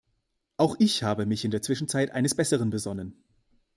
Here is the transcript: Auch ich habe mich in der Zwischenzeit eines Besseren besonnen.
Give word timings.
Auch 0.57 0.77
ich 0.79 1.03
habe 1.03 1.27
mich 1.27 1.45
in 1.45 1.51
der 1.51 1.61
Zwischenzeit 1.61 2.09
eines 2.09 2.33
Besseren 2.33 2.71
besonnen. 2.71 3.23